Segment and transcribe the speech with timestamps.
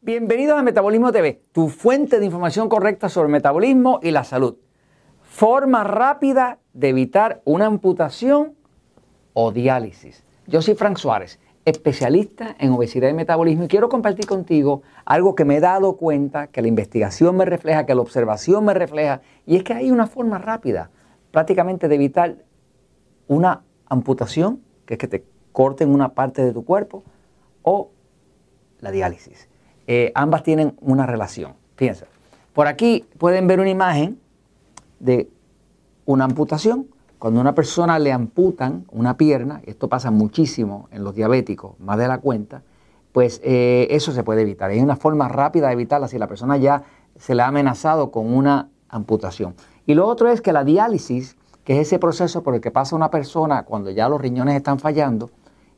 [0.00, 4.54] Bienvenidos a Metabolismo TV, tu fuente de información correcta sobre metabolismo y la salud.
[5.22, 8.54] Forma rápida de evitar una amputación
[9.32, 10.22] o diálisis.
[10.46, 15.44] Yo soy Frank Suárez, especialista en obesidad y metabolismo y quiero compartir contigo algo que
[15.44, 19.56] me he dado cuenta, que la investigación me refleja, que la observación me refleja, y
[19.56, 20.92] es que hay una forma rápida
[21.32, 22.36] prácticamente de evitar
[23.26, 27.02] una amputación, que es que te corten una parte de tu cuerpo,
[27.62, 27.90] o
[28.78, 29.48] la diálisis.
[29.90, 31.54] Eh, ambas tienen una relación.
[31.76, 32.04] Fíjense,
[32.52, 34.20] por aquí pueden ver una imagen
[35.00, 35.30] de
[36.04, 36.88] una amputación.
[37.18, 41.96] Cuando a una persona le amputan una pierna, esto pasa muchísimo en los diabéticos, más
[41.96, 42.62] de la cuenta,
[43.12, 44.70] pues eh, eso se puede evitar.
[44.70, 46.84] Hay una forma rápida de evitarla si la persona ya
[47.16, 49.54] se le ha amenazado con una amputación.
[49.86, 52.94] Y lo otro es que la diálisis, que es ese proceso por el que pasa
[52.94, 55.30] una persona cuando ya los riñones están fallando,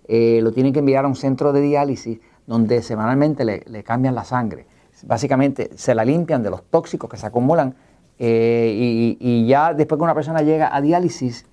[0.09, 4.25] eh, lo tienen que enviar a un centro de diálisis donde semanalmente le, cambian la
[4.25, 4.67] sangre.
[5.05, 7.75] Básicamente se la limpian de los tóxicos que se acumulan
[8.19, 11.47] eh, y, ya después que una persona llega a diálisis,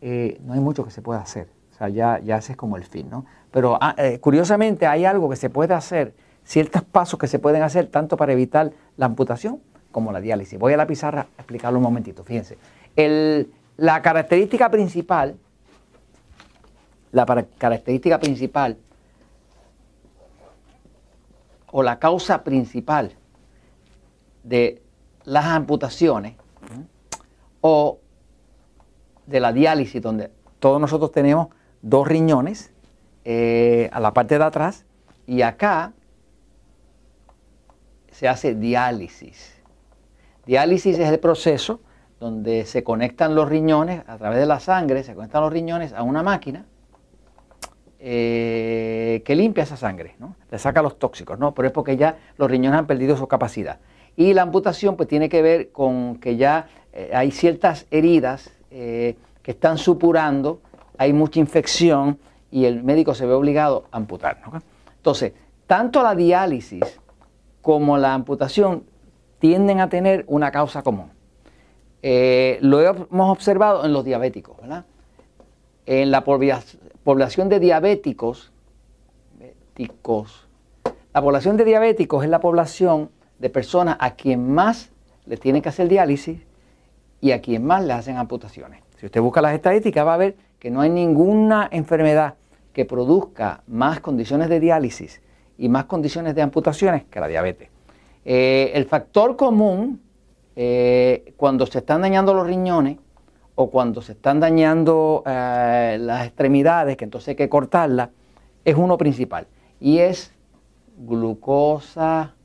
[0.00, 1.48] eh, no hay mucho que se pueda hacer.
[1.72, 3.26] O sea, ya, ya ese es como el fin, ¿no?
[3.50, 7.62] Pero ah, eh, curiosamente hay algo que se puede hacer, ciertos pasos que se pueden
[7.62, 9.60] hacer tanto para evitar la amputación
[9.92, 10.58] como la diálisis.
[10.58, 12.58] Voy a la pizarra a explicarlo un momentito, fíjense.
[13.76, 15.36] la característica principal,
[17.12, 17.26] la
[17.58, 18.78] característica principal
[21.70, 23.12] o la causa principal
[24.42, 24.82] de
[25.24, 26.36] las amputaciones
[27.60, 27.98] o
[29.26, 31.48] de la diálisis, donde todos nosotros tenemos
[31.82, 32.72] dos riñones
[33.24, 34.86] eh, a la parte de atrás
[35.26, 35.92] y acá
[38.10, 39.54] se hace diálisis.
[40.46, 41.80] Diálisis es el proceso
[42.20, 46.02] donde se conectan los riñones a través de la sangre, se conectan los riñones a
[46.02, 46.64] una máquina
[48.00, 50.36] eh, que limpia esa sangre, ¿no?
[50.52, 51.52] le saca los tóxicos, ¿no?
[51.52, 53.80] pero es porque ya los riñones han perdido su capacidad.
[54.14, 59.16] Y la amputación pues tiene que ver con que ya eh, hay ciertas heridas eh,
[59.42, 60.60] que están supurando,
[60.96, 62.18] hay mucha infección
[62.52, 64.42] y el médico se ve obligado a amputar.
[64.96, 65.32] Entonces,
[65.66, 67.00] tanto la diálisis
[67.62, 68.84] como la amputación
[69.40, 71.10] tienden a tener una causa común.
[72.00, 74.84] lo hemos observado en los diabéticos, ¿verdad?
[75.84, 76.22] En la
[77.08, 78.52] población de diabéticos,
[81.14, 83.08] la población de diabéticos es la población
[83.38, 84.90] de personas a quien más
[85.24, 86.42] le tienen que hacer diálisis
[87.22, 88.82] y a quien más le hacen amputaciones.
[88.98, 92.34] Si usted busca las estadísticas va a ver que no hay ninguna enfermedad
[92.74, 95.22] que produzca más condiciones de diálisis
[95.56, 97.70] y más condiciones de amputaciones que la diabetes.
[98.26, 100.02] Eh, el factor común
[100.56, 102.98] eh, cuando se están dañando los riñones
[103.60, 108.10] o cuando se están dañando eh, las extremidades, que entonces hay que cortarlas,
[108.64, 109.48] es uno principal
[109.80, 110.32] y es
[110.96, 112.36] glucosa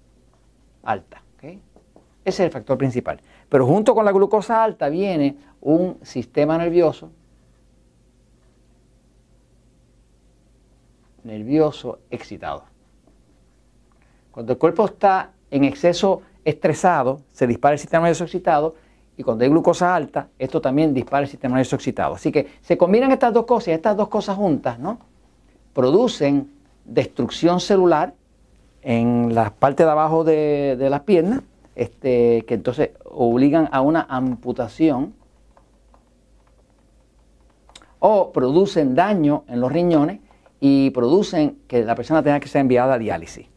[0.81, 1.21] alta.
[1.39, 1.59] Ese
[2.25, 3.19] es el factor principal.
[3.47, 7.11] Pero junto con la glucosa alta viene un sistema nervioso,
[11.23, 12.63] nervioso excitado.
[14.31, 18.75] Cuando el cuerpo está en exceso estresado, se dispara el sistema nervioso excitado
[19.15, 22.15] y cuando hay glucosa alta, esto también dispara el sistema nervioso excitado.
[22.15, 24.99] Así que se combinan estas dos cosas y estas dos cosas juntas, ¿no?
[25.73, 26.51] Producen
[26.85, 28.13] destrucción celular
[28.81, 31.41] en la parte de abajo de, las piernas,
[31.75, 35.13] este, que entonces obligan a una amputación
[37.99, 40.19] o producen daño en los riñones
[40.59, 43.47] y producen que la persona tenga que ser enviada a diálisis.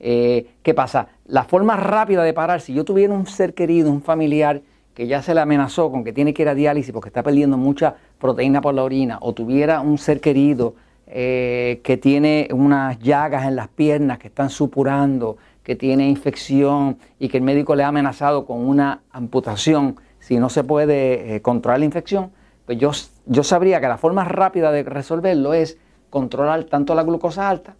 [0.00, 1.08] Eh, ¿Qué pasa?
[1.24, 4.60] La forma rápida de parar, si yo tuviera un ser querido, un familiar,
[4.94, 7.56] que ya se le amenazó con que tiene que ir a diálisis porque está perdiendo
[7.56, 10.74] mucha proteína por la orina, o tuviera un ser querido
[11.06, 17.28] eh, que tiene unas llagas en las piernas que están supurando, que tiene infección y
[17.28, 21.80] que el médico le ha amenazado con una amputación si no se puede eh, controlar
[21.80, 22.30] la infección,
[22.64, 22.92] pues yo,
[23.26, 27.76] yo sabría que la forma rápida de resolverlo es controlar tanto la glucosa alta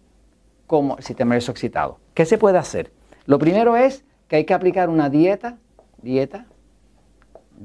[0.67, 1.99] como el sistema nervioso excitado.
[2.13, 2.91] ¿Qué se puede hacer?
[3.25, 5.57] Lo primero es que hay que aplicar una dieta,
[6.01, 6.45] dieta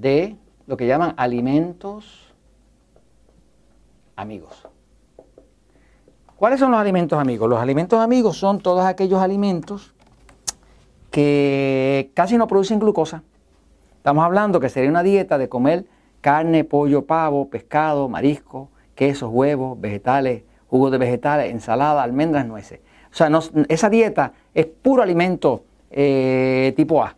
[0.00, 0.36] de
[0.66, 2.32] lo que llaman alimentos
[4.16, 4.66] amigos.
[6.36, 7.48] ¿Cuáles son los alimentos amigos?
[7.50, 9.94] Los alimentos amigos son todos aquellos alimentos
[11.10, 13.22] que casi no producen glucosa.
[13.96, 15.84] Estamos hablando que sería una dieta de comer
[16.22, 22.80] carne, pollo, pavo, pescado, marisco, quesos, huevos, vegetales, jugos de vegetales, ensalada, almendras, nueces.
[23.12, 23.30] O sea,
[23.68, 27.16] esa dieta es puro alimento eh, tipo A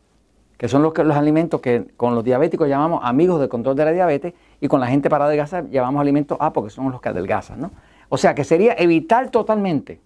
[0.62, 3.90] que son los, los alimentos que con los diabéticos llamamos amigos del control de la
[3.90, 7.60] diabetes y con la gente para adelgazar llamamos alimentos A porque son los que adelgazan.
[7.60, 7.72] ¿no?
[8.08, 9.98] O sea que sería evitar totalmente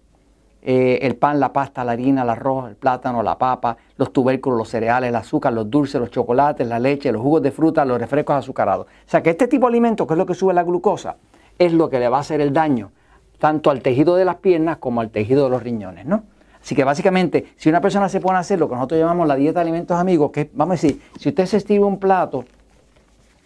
[0.63, 4.57] eh, el pan, la pasta, la harina, el arroz, el plátano, la papa, los tubérculos,
[4.57, 7.99] los cereales, el azúcar, los dulces, los chocolates, la leche, los jugos de fruta, los
[7.99, 8.87] refrescos azucarados.
[8.87, 11.17] O sea que este tipo de alimentos, que es lo que sube la glucosa,
[11.59, 12.89] es lo que le va a hacer el daño
[13.37, 16.23] tanto al tejido de las piernas como al tejido de los riñones, ¿no?
[16.67, 19.37] Así que básicamente, si una persona se pone a hacer lo que nosotros llamamos la
[19.37, 22.43] dieta de alimentos amigos, que vamos a decir, si usted se estima un plato,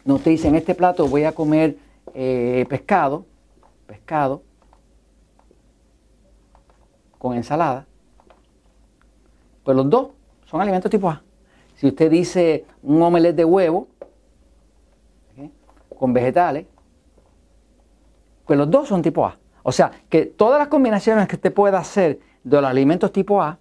[0.06, 1.78] no te dice en este plato voy a comer
[2.16, 3.28] eh, pescado,
[3.86, 4.42] pescado,
[7.20, 7.86] con ensalada,
[9.64, 10.08] pues los dos
[10.46, 11.22] son alimentos tipo A.
[11.76, 13.88] Si usted dice un omelette de huevo
[16.00, 16.66] con vegetales,
[18.48, 19.38] pues los dos son tipo A.
[19.62, 23.58] O sea, que todas las combinaciones que usted pueda hacer de los alimentos tipo A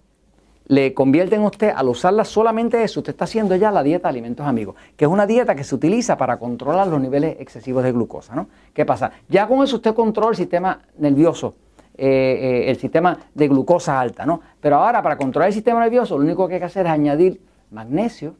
[0.71, 4.11] le convierten a usted, al usarla solamente eso, usted está haciendo ya la dieta de
[4.11, 7.91] alimentos amigos, que es una dieta que se utiliza para controlar los niveles excesivos de
[7.91, 8.35] glucosa.
[8.35, 8.47] ¿no?
[8.73, 9.11] ¿Qué pasa?
[9.27, 11.55] Ya con eso usted controla el sistema nervioso,
[11.97, 14.39] eh, eh, el sistema de glucosa alta, ¿no?
[14.61, 17.41] Pero ahora para controlar el sistema nervioso lo único que hay que hacer es añadir
[17.69, 18.35] magnesio.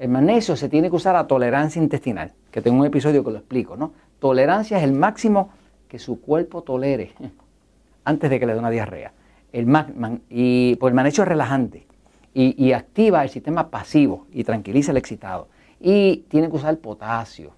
[0.00, 3.38] El magnesio se tiene que usar a tolerancia intestinal, que tengo un episodio que lo
[3.38, 3.92] explico, ¿no?
[4.18, 5.50] Tolerancia es el máximo
[5.86, 7.12] que su cuerpo tolere
[8.04, 9.12] antes de que le dé una diarrea.
[9.52, 9.66] El
[10.28, 11.86] y pues el magnesio es relajante
[12.32, 15.48] y, activa el sistema pasivo y tranquiliza el excitado.
[15.80, 17.52] Y tiene que usar potasio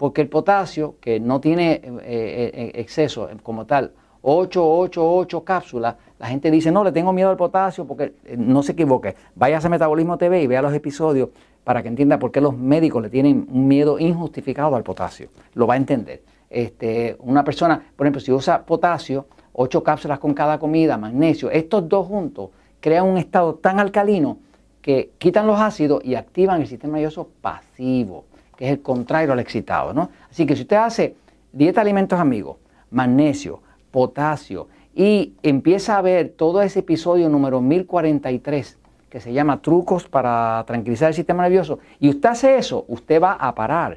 [0.00, 3.92] porque el potasio, que no tiene eh, eh, eh, exceso como tal,
[4.22, 8.62] 8, 8, 8 cápsulas, la gente dice, no, le tengo miedo al potasio, porque no
[8.62, 11.28] se equivoque, vaya a Metabolismo TV y vea los episodios
[11.64, 15.28] para que entienda por qué los médicos le tienen un miedo injustificado al potasio.
[15.52, 16.22] Lo va a entender.
[16.48, 21.88] Este, una persona, por ejemplo, si usa potasio, 8 cápsulas con cada comida, magnesio, estos
[21.88, 22.50] dos juntos
[22.80, 24.38] crean un estado tan alcalino
[24.80, 28.24] que quitan los ácidos y activan el sistema nervioso pasivo
[28.60, 30.10] que es el contrario al excitado, ¿no?
[30.30, 31.16] Así que si usted hace
[31.50, 32.58] dieta de alimentos amigos,
[32.90, 38.76] magnesio, potasio, y empieza a ver todo ese episodio número 1043,
[39.08, 43.32] que se llama Trucos para tranquilizar el sistema nervioso, y usted hace eso, usted va
[43.32, 43.96] a parar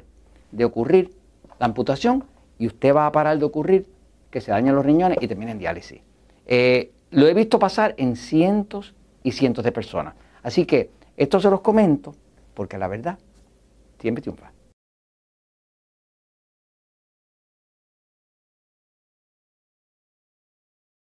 [0.50, 1.10] de ocurrir
[1.58, 2.24] la amputación
[2.58, 3.86] y usted va a parar de ocurrir
[4.34, 6.00] que se dañen los riñones y termine en diálisis.
[6.44, 8.92] Eh, lo he visto pasar en cientos
[9.22, 10.14] y cientos de personas.
[10.42, 12.16] Así que esto se los comento
[12.52, 13.16] porque la verdad
[14.00, 14.50] siempre triunfa.